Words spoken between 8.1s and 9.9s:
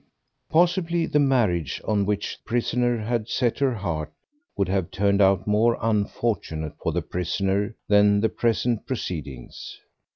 the present proceedings.